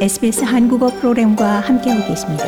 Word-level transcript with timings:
SBS 0.00 0.44
한국어 0.44 0.88
프로그램과 0.88 1.60
함께하고 1.60 2.08
계십니다. 2.08 2.44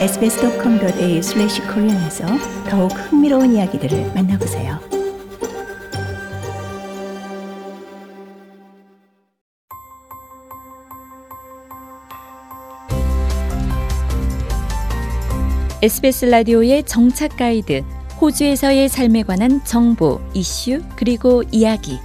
sbs.com.au/korean에서 0.00 2.26
더욱 2.68 2.90
흥미로운 2.90 3.54
이야기들을 3.54 4.14
만나보세요. 4.16 4.80
SBS 15.80 16.24
라디오의 16.24 16.82
정착 16.82 17.36
가이드, 17.36 17.84
호주에서의 18.20 18.88
삶에 18.88 19.22
관한 19.22 19.64
정보, 19.64 20.20
이슈, 20.34 20.82
그리고 20.96 21.44
이야기. 21.52 22.00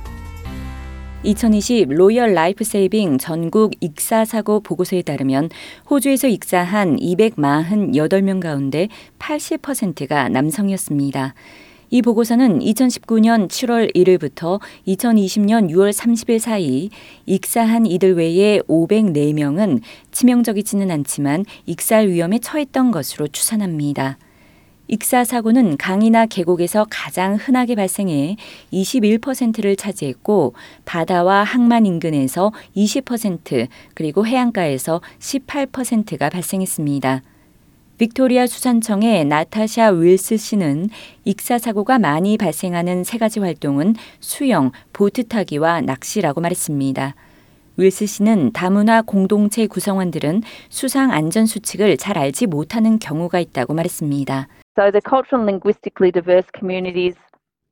2020 1.26 1.88
로열 1.88 2.34
라이프 2.34 2.66
세이빙 2.66 3.18
전국 3.18 3.72
익사 3.80 4.26
사고 4.26 4.60
보고서에 4.60 5.04
따르면 5.04 5.50
호주에서 5.90 6.28
익사한 6.28 6.98
248명 6.98 8.42
가운데 8.42 8.90
80%가 9.20 10.28
남성이었습니다. 10.28 11.34
이 11.92 12.02
보고서는 12.02 12.60
2019년 12.60 13.48
7월 13.48 13.96
1일부터 13.96 14.60
2020년 14.86 15.70
6월 15.70 15.94
30일 15.94 16.40
사이 16.40 16.90
익사한 17.26 17.86
이들 17.86 18.16
외에 18.16 18.60
504명은 18.68 19.80
치명적이지는 20.12 20.92
않지만 20.92 21.46
익사할 21.66 22.10
위험에 22.10 22.40
처했던 22.40 22.92
것으로 22.92 23.28
추산합니다. 23.28 24.18
익사 24.94 25.24
사고는 25.24 25.78
강이나 25.78 26.28
계곡에서 26.28 26.86
가장 26.88 27.36
흔하게 27.36 27.74
발생해 27.74 28.38
21%를 28.72 29.76
차지했고 29.76 30.54
바다와 30.86 31.44
항만 31.44 31.88
인근에서 31.88 32.52
20% 32.78 33.70
그리고 33.96 34.28
해안가에서 34.28 35.02
18%가 35.18 36.30
발생했습니다. 36.30 37.24
빅토리아 37.98 38.46
수산청의 38.46 39.26
나타샤 39.26 39.90
윌스 39.94 40.38
씨는 40.38 40.90
익사 41.26 41.58
사고가 41.58 41.98
많이 41.98 42.38
발생하는 42.38 43.04
세 43.04 43.18
가지 43.18 43.40
활동은 43.40 43.96
수영, 44.20 44.70
보트 44.94 45.24
타기와 45.24 45.82
낚시라고 45.82 46.40
말했습니다. 46.40 47.16
윌스 47.78 48.06
씨는 48.06 48.52
다문화 48.52 49.02
공동체 49.02 49.66
구성원들은 49.66 50.44
수상 50.70 51.10
안전 51.10 51.48
수칙을 51.48 51.98
잘 51.98 52.20
알지 52.20 52.46
못하는 52.46 53.00
경우가 53.00 53.40
있다고 53.40 53.74
말했습니다. 53.74 54.50
So 54.76 54.90
the 54.90 55.02
cultural 55.02 55.42
and 55.42 55.46
linguistically 55.46 56.12
diverse 56.12 56.46
communities, 56.52 57.16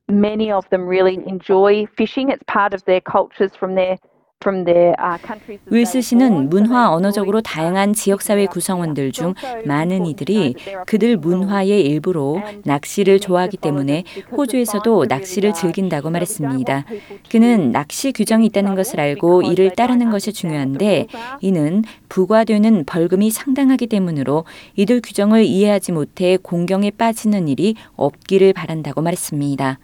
many 0.08 0.52
of 0.52 0.68
them 0.70 0.86
really 0.86 1.14
enjoy 1.26 1.86
fishing. 1.86 2.30
It's 2.30 2.44
part 2.46 2.74
of 2.74 2.84
their 2.84 3.00
cultures 3.00 3.56
from 3.56 3.74
their 3.74 3.98
윌스 5.66 6.00
씨는 6.00 6.48
문화 6.48 6.92
언어적으로 6.92 7.40
다양한 7.40 7.92
지역사회 7.92 8.46
구성원들 8.46 9.12
중 9.12 9.34
많은 9.64 10.06
이들이 10.06 10.54
그들 10.86 11.16
문화의 11.16 11.82
일부로 11.82 12.40
낚시를 12.64 13.20
좋아하기 13.20 13.58
때문에 13.58 14.04
호주에서도 14.36 15.06
낚시를 15.08 15.52
즐긴다고 15.52 16.10
말했습니다. 16.10 16.84
그는 17.30 17.72
낚시 17.72 18.12
규정이 18.12 18.46
있다는 18.46 18.74
것을 18.74 19.00
알고 19.00 19.42
이를 19.42 19.70
따르는 19.70 20.10
것이 20.10 20.32
중요한데 20.32 21.06
이는 21.40 21.84
부과되는 22.08 22.84
벌금이 22.84 23.30
상당하기 23.30 23.86
때문으로 23.86 24.44
이들 24.76 25.00
규정을 25.02 25.44
이해하지 25.44 25.92
못해 25.92 26.36
곤경에 26.36 26.90
빠지는 26.90 27.48
일이 27.48 27.74
없기를 27.96 28.52
바란다고 28.52 29.02
말했습니다. 29.02 29.78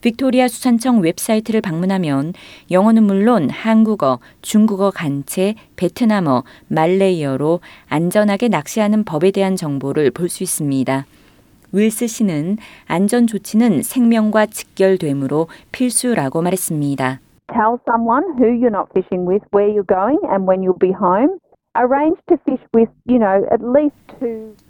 빅토리아 0.00 0.48
수산청 0.48 1.00
웹사이트를 1.00 1.60
방문하면 1.60 2.32
영어는 2.70 3.02
물론 3.02 3.50
한국어, 3.50 4.18
중국어 4.42 4.90
간체, 4.90 5.54
베트남어, 5.76 6.44
말레이어로 6.68 7.60
안전하게 7.88 8.48
낚시하는 8.48 9.04
법에 9.04 9.30
대한 9.30 9.56
정보를 9.56 10.10
볼 10.10 10.30
수 10.30 10.42
있습니다. 10.44 11.06
윌스 11.72 12.06
씨는 12.06 12.56
안전 12.86 13.26
조치는 13.26 13.82
생명과 13.82 14.46
직결되므로 14.46 15.48
필수라고 15.72 16.42
말했습니다. 16.42 17.20
Tell 17.52 17.78
someone 17.88 18.24
who 18.38 18.54
you're 18.54 18.70
going 18.70 18.90
fishing 18.94 19.26
with, 19.28 19.44
where 19.52 19.68
you're 19.68 19.86
going 19.86 20.18
and 20.30 20.46
when 20.48 20.62
you'll 20.62 20.78
be 20.78 20.92
home. 20.94 21.38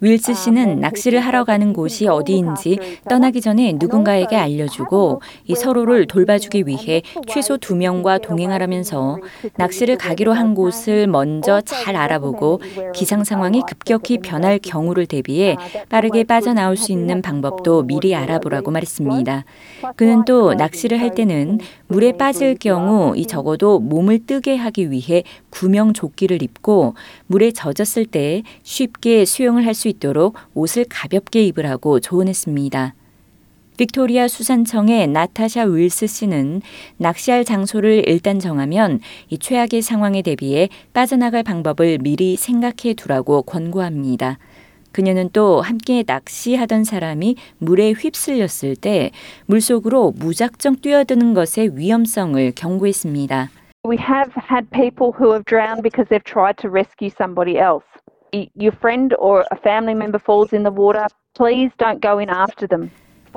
윌스 0.00 0.34
씨는 0.34 0.80
낚시를 0.80 1.20
하러 1.20 1.44
가는 1.44 1.72
곳이 1.72 2.06
어디인지 2.06 2.78
떠나기 3.08 3.40
전에 3.40 3.72
누군가에게 3.78 4.36
알려주고 4.36 5.22
이 5.46 5.54
서로를 5.54 6.06
돌봐주기 6.06 6.64
위해 6.66 7.00
최소 7.26 7.56
두 7.56 7.74
명과 7.74 8.18
동행하라면서 8.18 9.18
낚시를 9.56 9.96
가기로 9.96 10.34
한 10.34 10.54
곳을 10.54 11.06
먼저 11.06 11.62
잘 11.62 11.96
알아보고 11.96 12.60
기상 12.94 13.24
상황이 13.24 13.62
급격히 13.66 14.18
변할 14.18 14.58
경우를 14.58 15.06
대비해 15.06 15.56
빠르게 15.88 16.24
빠져나올 16.24 16.76
수 16.76 16.92
있는 16.92 17.22
방법도 17.22 17.84
미리 17.84 18.14
알아보라고 18.14 18.70
말했습니다. 18.70 19.44
그는 19.96 20.26
또 20.26 20.52
낚시를 20.52 21.00
할 21.00 21.14
때는 21.14 21.60
물에 21.88 22.12
빠질 22.12 22.56
경우 22.56 23.16
이 23.16 23.26
적어도 23.26 23.78
몸을 23.80 24.26
뜨게 24.26 24.56
하기 24.56 24.90
위해 24.90 25.22
구명 25.50 25.92
조끼를 25.92 26.42
입고 26.42 26.94
물에 27.26 27.50
젖었을 27.52 28.06
때 28.06 28.42
쉽게 28.62 29.24
수영을 29.24 29.66
할 29.66 29.74
수 29.74 29.88
있도록 29.88 30.36
옷을 30.54 30.84
가볍게 30.88 31.44
입으라고 31.46 32.00
조언했습니다. 32.00 32.94
빅토리아 33.78 34.28
수산청의 34.28 35.06
나타샤 35.06 35.64
윌스 35.64 36.06
씨는 36.06 36.60
낚시할 36.98 37.46
장소를 37.46 38.04
일단 38.06 38.38
정하면 38.38 39.00
이 39.30 39.38
최악의 39.38 39.80
상황에 39.80 40.20
대비해 40.20 40.68
빠져나갈 40.92 41.42
방법을 41.42 41.96
미리 41.98 42.36
생각해 42.36 42.92
두라고 42.94 43.40
권고합니다. 43.42 44.38
그녀는 44.92 45.30
또 45.32 45.62
함께 45.62 46.04
낚시하던 46.06 46.84
사람이 46.84 47.36
물에 47.56 47.92
휩쓸렸을 47.92 48.76
때 48.76 49.12
물속으로 49.46 50.12
무작정 50.16 50.76
뛰어드는 50.82 51.32
것의 51.32 51.78
위험성을 51.78 52.52
경고했습니다. 52.54 53.50
We 53.84 53.96
have 53.96 54.32
had 54.34 54.70
people 54.72 55.10
who 55.12 55.32
have 55.32 55.46
drowned 55.46 55.82
because 55.82 56.06
they've 56.08 56.22
tried 56.22 56.58
to 56.58 56.68
rescue 56.68 57.08
somebody 57.08 57.58
else. 57.58 57.84
Your 58.32 58.72
friend 58.72 59.14
or 59.18 59.46
a 59.50 59.56
family 59.56 59.94
member 59.94 60.18
falls 60.18 60.52
in 60.52 60.64
the 60.64 60.70
water, 60.70 61.06
please 61.34 61.70
don't 61.78 62.00
go 62.00 62.18
in 62.18 62.28
after 62.28 62.66
them. 62.66 62.90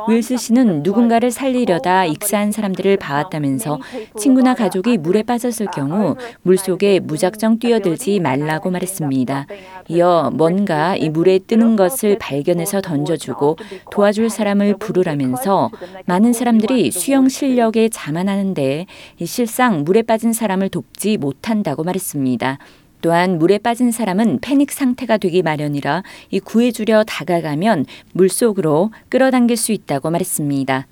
윌스 0.08 0.38
씨는 0.38 0.84
누군가를 0.84 1.32
살리려다 1.32 2.06
익사한 2.06 2.52
사람들을 2.52 2.98
봐왔다면서 2.98 3.80
친구나 4.18 4.54
가족이 4.54 4.98
물에 4.98 5.24
빠졌을 5.24 5.68
경우 5.74 6.16
물속에 6.42 7.00
무작정 7.00 7.60
뛰어들지 7.60 8.20
말라고 8.20 8.72
말했습니다. 8.72 9.48
이어 9.90 10.32
뭔가 10.34 10.96
이 10.96 11.10
물에 11.10 11.40
뜨는 11.40 11.76
것을 11.76 12.18
발견해서 12.18 12.82
던져주고 12.82 13.58
도와줄 13.92 14.30
사람을 14.30 14.78
부르라면서 14.78 15.70
많은 16.06 16.34
사람들이 16.34 16.92
수영 16.92 17.30
실력에 17.30 17.90
자만하는데 17.90 18.86
실상 19.26 19.84
물에 19.84 20.02
빠진 20.02 20.34
사람을 20.34 20.70
돕지 20.70 21.18
못한다고 21.18 21.84
말했습니다. 21.84 22.58
또한 23.04 23.38
물에 23.38 23.58
빠진 23.58 23.92
사람은 23.92 24.40
패닉 24.40 24.72
상태가 24.72 25.18
되기 25.18 25.42
마련이라 25.44 26.04
이 26.32 26.40
구해주려 26.40 27.04
다가가면 27.04 27.86
물속으로 28.14 28.92
끌어당길 29.10 29.58
수 29.58 29.74
있다고 29.74 30.10
말했습니다. 30.10 30.88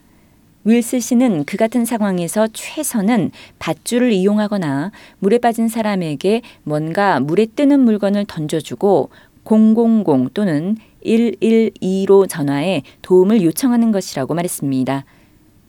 윌스 0.66 1.00
씨는 1.00 1.46
그 1.46 1.56
같은 1.56 1.86
상황에서 1.86 2.50
최선은 2.52 3.32
밧줄을 3.60 4.12
이용하거나 4.12 4.92
물에 5.20 5.38
빠진 5.38 5.70
사람에게 5.70 6.42
뭔가 6.64 7.22
물에 7.22 7.48
뜨는 7.56 7.80
물건을 7.80 8.26
던져주고 8.26 9.10
000 9.46 10.30
또는 10.34 10.76
112로 11.06 12.28
전화해 12.30 12.84
도움을 13.02 13.42
요청하는 13.42 13.94
것이라고 13.94 14.34
말했습니다. 14.34 15.06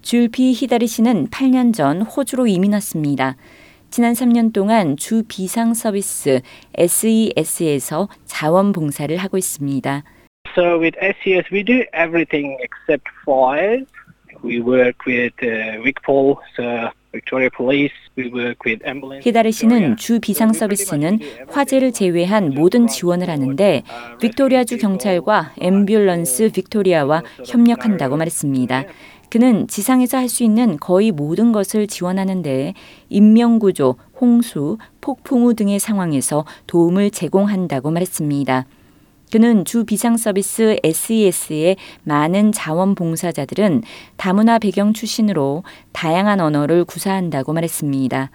줄피 0.02 0.52
히다리 0.54 0.88
씨는 0.88 1.28
8년 1.28 1.72
전 1.72 2.02
호주로 2.02 2.48
이민 2.48 2.72
왔습니다. 2.72 3.36
지난 3.92 4.14
3년 4.14 4.54
동안 4.54 4.96
주 4.96 5.22
비상 5.28 5.74
서비스 5.74 6.40
SES에서 6.78 8.08
자원봉사를 8.24 9.14
하고 9.18 9.36
있습니다. 9.36 10.02
So 10.56 10.80
with 10.80 10.96
SES 10.98 11.44
we 11.52 11.62
do 11.62 11.84
everything 11.92 12.56
except 12.64 13.04
fires. 13.22 13.84
We 14.42 14.60
work 14.60 14.96
with 15.06 15.34
uh, 15.44 15.76
uh, 15.78 16.88
Victoria 17.12 17.50
Police. 17.54 17.92
히다리 19.22 19.52
씨는 19.52 19.96
주 19.96 20.20
비상 20.20 20.52
서비스는 20.52 21.18
화재를 21.48 21.92
제외한 21.92 22.50
모든 22.50 22.86
지원을 22.86 23.30
하는데 23.30 23.82
빅토리아주 24.20 24.76
경찰과 24.76 25.52
앰뷸런스 25.58 26.52
빅토리아와 26.52 27.22
협력한다고 27.46 28.18
말했습니다. 28.18 28.84
그는 29.32 29.66
지상에서 29.66 30.18
할 30.18 30.28
수 30.28 30.44
있는 30.44 30.76
거의 30.78 31.10
모든 31.10 31.52
것을 31.52 31.86
지원하는데 31.86 32.74
인명구조, 33.08 33.96
홍수, 34.20 34.76
폭풍우 35.00 35.54
등의 35.54 35.78
상황에서 35.78 36.44
도움을 36.66 37.10
제공한다고 37.10 37.90
말했습니다. 37.90 38.66
그는 39.32 39.64
주 39.64 39.84
비상 39.84 40.18
서비스 40.18 40.76
SES의 40.84 41.76
많은 42.04 42.52
자원봉사자들은 42.52 43.84
다문화 44.18 44.58
배경 44.58 44.92
출신으로 44.92 45.64
다양한 45.92 46.40
언어를 46.40 46.84
구사한다고 46.84 47.54
말했습니다. 47.54 48.30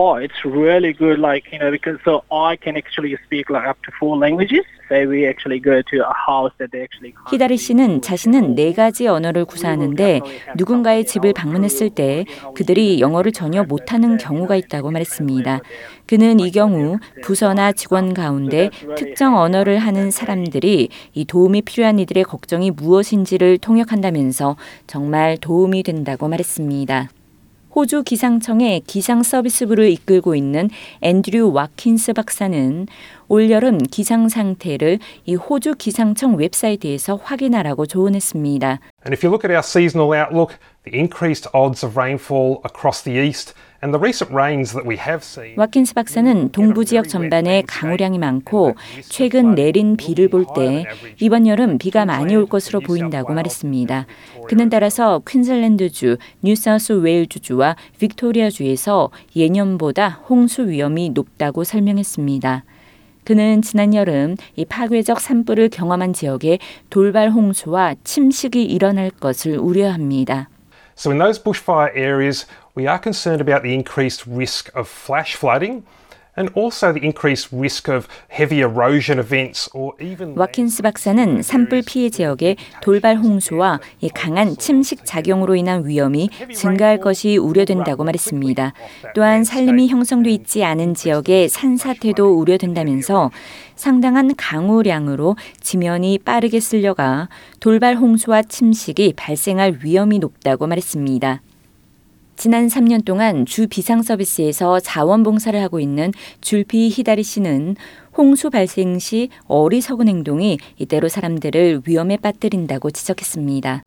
Oh, 0.00 0.14
it's 0.14 0.44
really 0.44 0.92
good. 0.92 1.18
Like 1.18 1.50
you 1.50 1.58
know, 1.58 1.72
because 1.72 1.98
so 2.04 2.22
I 2.30 2.54
can 2.54 2.76
actually 2.76 3.18
speak 3.26 3.50
like 3.50 3.66
up 3.66 3.82
to 3.82 3.90
four 3.98 4.16
languages. 4.16 4.62
Say 4.88 5.06
we 5.06 5.26
actually 5.26 5.58
go 5.58 5.82
to 5.82 5.96
a 6.06 6.14
house 6.14 6.52
that 6.58 6.70
they 6.70 6.86
actually. 6.86 7.14
히다리 7.28 7.56
씨는 7.56 8.00
자신은 8.00 8.54
네. 8.54 8.72
가지 8.72 9.08
언어를 9.08 9.44
구사하는데 9.44 10.20
누군가의 10.54 11.04
집을 11.04 11.32
방문했을 11.32 11.90
때 11.90 12.26
그들이 12.54 13.00
영어를 13.00 13.32
전혀 13.32 13.64
못하는 13.64 14.18
경우가 14.18 14.54
있다고 14.54 14.92
말했습니다. 14.92 15.62
그는 16.06 16.38
이 16.38 16.52
경우 16.52 16.98
부서나 17.24 17.72
직원 17.72 18.14
가운데 18.14 18.70
특정 18.96 19.36
언어를 19.36 19.78
하는 19.78 20.12
사람들이 20.12 20.90
이 21.12 21.24
도움이 21.24 21.62
필요한 21.62 21.98
이들의 21.98 22.22
걱정이 22.22 22.70
무엇인지를 22.70 23.58
통역한다면서 23.58 24.54
정말 24.86 25.36
도움이 25.38 25.82
된다고 25.82 26.28
말했습니다. 26.28 27.08
호주 27.74 28.02
기상청의 28.02 28.80
기상 28.86 29.22
서비스부를 29.22 29.90
이끌고 29.90 30.34
있는 30.34 30.70
앤드류 31.02 31.52
와킨스 31.52 32.14
박사는 32.14 32.86
올여름 33.28 33.78
기상 33.78 34.28
상태를 34.28 34.98
이 35.26 35.34
호주 35.34 35.74
기상청 35.76 36.36
웹사이트에서 36.36 37.16
확인하라고 37.22 37.86
조언했습니다. 37.86 38.80
And 39.04 39.12
if 39.12 39.24
you 39.24 39.30
look 39.30 39.44
at 39.44 39.52
our 39.52 39.62
seasonal 39.62 40.10
outlook, 40.18 40.56
the 40.88 40.98
increased 40.98 41.48
odds 41.52 41.84
of 41.84 41.96
rainfall 41.96 42.60
across 42.64 43.02
the 43.02 43.18
east 43.18 43.54
and 43.82 43.94
the 43.94 44.00
recent 44.00 44.30
rains 44.32 44.72
that 44.72 44.86
we 44.88 44.96
have 44.96 45.22
seen. 45.22 45.54
와킨스 45.56 45.94
박사는 45.94 46.50
동부 46.50 46.84
지역 46.84 47.08
전반에 47.08 47.62
강우량이 47.66 48.18
많고 48.18 48.74
최근 49.08 49.54
내린 49.54 49.96
비를 49.96 50.28
볼 50.28 50.46
때 50.54 50.84
이번 51.20 51.46
여름 51.46 51.78
비가 51.78 52.04
많이 52.04 52.34
올 52.34 52.46
것으로 52.46 52.80
보인다고 52.80 53.34
말했습니다. 53.34 54.06
그는 54.48 54.68
따라서 54.68 55.20
퀸즐랜드주, 55.28 56.16
뉴사우스 56.42 56.92
웨일주주와 56.94 57.76
빅토리아주에서 57.98 59.10
예년보다 59.36 60.22
홍수 60.28 60.68
위험이 60.68 61.10
높다고 61.10 61.64
설명했습니다. 61.64 62.64
그는 63.24 63.60
지난 63.60 63.92
여름 63.94 64.36
이 64.56 64.64
파괴적 64.64 65.20
산불을 65.20 65.68
경험한 65.68 66.14
지역에 66.14 66.58
돌발 66.88 67.30
홍수와 67.30 67.94
침식이 68.02 68.64
일어날 68.64 69.10
것을 69.10 69.58
우려합니다. 69.58 70.48
So 70.98 71.12
in 71.12 71.18
those 71.18 71.38
bushfire 71.38 71.92
areas, 71.94 72.44
we 72.74 72.88
are 72.88 72.98
concerned 72.98 73.40
about 73.40 73.62
the 73.62 73.72
increased 73.72 74.26
risk 74.26 74.68
of 74.74 74.88
flash 74.88 75.36
flooding 75.36 75.86
and 76.38 76.50
also 76.54 76.92
the 76.92 77.02
increased 77.02 77.48
risk 77.52 77.88
of 77.88 78.06
heavy 78.30 78.60
erosion 78.60 79.18
events 79.18 79.68
or 79.74 79.92
even 80.00 80.34
와킨스 80.36 80.82
박사는 80.82 81.42
산불 81.42 81.82
피해 81.86 82.08
지역의 82.08 82.56
돌발 82.80 83.16
홍수와 83.16 83.80
이 84.00 84.08
강한 84.08 84.56
침식 84.56 85.04
작용으로 85.04 85.56
인한 85.56 85.86
위험이 85.86 86.30
증가할 86.54 87.00
것이 87.00 87.36
우려된다고 87.36 88.04
말했습니다. 88.04 88.72
또한 89.14 89.44
산림이 89.44 89.88
형성돼 89.88 90.30
있지 90.30 90.64
않은 90.64 90.94
지역의 90.94 91.48
산사태도 91.48 92.38
우려된다면서 92.38 93.30
상당한 93.74 94.34
강우량으로 94.36 95.36
지면이 95.60 96.18
빠르게 96.18 96.60
쓸려가 96.60 97.28
돌발 97.60 97.96
홍수와 97.96 98.42
침식이 98.42 99.14
발생할 99.16 99.78
위험이 99.82 100.18
높다고 100.18 100.66
말했습니다. 100.66 101.42
지난 102.38 102.68
3년 102.68 103.04
동안 103.04 103.44
주 103.46 103.66
비상 103.66 104.00
서비스에서 104.02 104.78
자원봉사를 104.78 105.60
하고 105.60 105.80
있는 105.80 106.12
줄피 106.40 106.88
히다리 106.88 107.24
씨는 107.24 107.74
홍수 108.16 108.48
발생 108.50 109.00
시 109.00 109.28
어리석은 109.48 110.06
행동이 110.06 110.58
이때로 110.78 111.08
사람들을 111.08 111.82
위험에 111.84 112.16
빠뜨린다고 112.16 112.92
지적했습니다. 112.92 113.82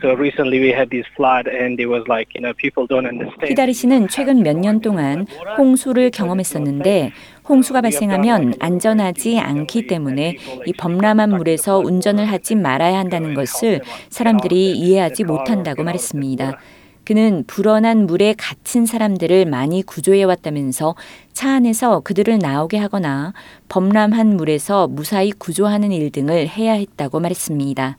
히다리 3.48 3.74
씨는 3.74 4.09
최근 4.09 4.44
몇 4.44 4.57
년 4.57 4.81
동안 4.81 5.25
홍수를 5.57 6.12
경험했었는데 6.12 7.12
홍수가 7.47 7.80
발생하면 7.81 8.56
안전하지 8.59 9.39
않기 9.39 9.88
때문에 9.88 10.36
이 10.65 10.74
범람한 10.74 11.30
물에서 11.30 11.80
운전을 11.80 12.25
하지 12.25 12.56
말아야 12.56 13.00
한다는 13.00 13.33
것을 13.33 13.80
사람들이 14.09 14.71
이해하지 14.71 15.24
못한다고 15.24 15.83
말했습니다. 15.83 16.59
그는 17.06 17.44
불어난 17.48 18.06
물에 18.06 18.36
갇힌 18.38 18.86
사람들을 18.86 19.45
많이 19.45 19.81
구조해 19.81 20.24
왔다면서 20.24 20.95
차 21.33 21.56
안에서 21.56 22.01
그들을 22.01 22.38
나오게 22.39 22.77
하거나 22.77 23.33
범람한 23.69 24.38
물에서 24.38 24.88
무사히 24.88 25.31
구조하는 25.31 25.92
일 25.92 26.12
등을 26.12 26.48
해야 26.48 26.74
했다고 26.74 27.19
말했습니다. 27.19 27.98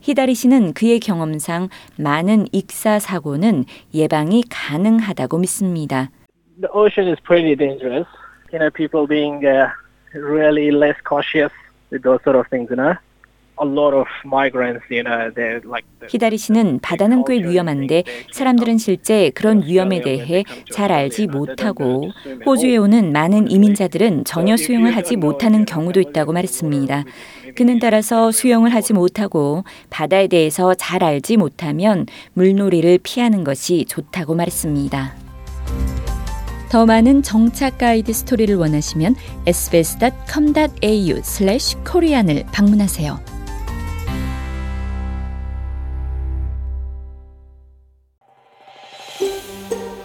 히다리 0.00 0.34
씨는 0.34 0.74
그의 0.74 1.00
경험상 1.00 1.68
많은 1.98 2.46
익사 2.52 2.98
사고는 2.98 3.64
예방이 3.94 4.42
가능하다고 4.50 5.38
믿습니다. 5.38 6.10
The 6.60 6.68
ocean 6.72 7.08
is 7.08 7.20
pretty 7.22 7.56
dangerous. 7.56 8.06
You 8.52 8.58
know, 8.60 8.70
people 8.70 9.06
being 9.08 9.44
uh, 9.44 9.68
really 10.14 10.70
less 10.70 10.96
cautious 11.08 11.52
with 11.90 12.02
those 12.02 12.22
sort 12.22 12.38
of 12.38 12.46
things. 12.48 12.68
You 12.70 12.76
know, 12.76 12.94
a 13.62 13.66
lot 13.66 13.94
of 13.96 14.06
migrants. 14.24 14.82
You 14.90 15.02
know, 15.04 15.30
they're 15.34 15.62
like. 15.64 15.84
the- 16.00 16.08
히다리 16.08 16.36
씨는 16.38 16.80
바다는 16.80 17.24
꽤 17.26 17.42
위험한데 17.42 18.04
사람들은 18.32 18.78
실제 18.78 19.30
그런 19.30 19.62
위험에 19.64 20.00
대해 20.02 20.44
잘 20.72 20.90
알지 20.92 21.26
못하고 21.28 22.10
호주에 22.44 22.76
오는 22.76 23.12
많은 23.12 23.50
이민자들은 23.50 24.24
전혀 24.24 24.56
수영을 24.56 24.94
하지 24.96 25.16
못하는 25.16 25.64
경우도 25.64 26.00
있다고 26.00 26.32
말했습니다. 26.32 27.04
그는 27.56 27.78
따라서 27.78 28.32
수영을 28.32 28.74
하지 28.74 28.92
못하고 28.92 29.62
바다에 29.88 30.26
대해서 30.26 30.74
잘 30.74 31.04
알지 31.04 31.36
못하면 31.36 32.06
물놀이를 32.34 32.98
피하는 33.02 33.44
것이 33.44 33.84
좋다고 33.88 34.34
말했습니다. 34.34 35.14
더 36.70 36.86
많은 36.86 37.22
정착 37.22 37.78
가이드 37.78 38.12
스토리를 38.12 38.56
원하시면 38.56 39.14
sbs.com.au/korean을 39.46 42.44
방문하세요. 42.52 43.33